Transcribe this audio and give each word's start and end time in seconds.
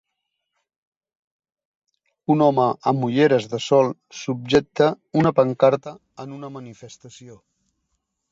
Un 2.35 2.41
home 2.45 2.65
amb 2.91 3.05
ulleres 3.09 3.45
de 3.51 3.59
sol 3.67 3.93
subjecta 4.21 4.87
una 5.23 5.35
pancarta 5.41 5.93
en 6.25 6.33
una 6.39 6.49
manifestació. 6.57 7.37